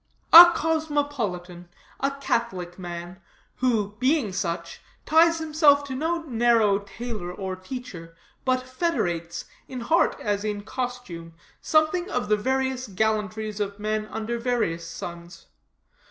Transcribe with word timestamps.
"A 0.33 0.45
cosmopolitan, 0.55 1.69
a 1.99 2.09
catholic 2.09 2.79
man; 2.79 3.21
who, 3.57 3.97
being 3.99 4.33
such, 4.33 4.81
ties 5.05 5.37
himself 5.37 5.83
to 5.83 5.93
no 5.93 6.23
narrow 6.23 6.79
tailor 6.79 7.31
or 7.31 7.55
teacher, 7.55 8.15
but 8.43 8.63
federates, 8.67 9.45
in 9.67 9.81
heart 9.81 10.17
as 10.19 10.43
in 10.43 10.61
costume, 10.63 11.35
something 11.61 12.09
of 12.09 12.29
the 12.29 12.35
various 12.35 12.87
gallantries 12.87 13.59
of 13.59 13.77
men 13.77 14.07
under 14.07 14.39
various 14.39 14.87
suns. 14.87 15.45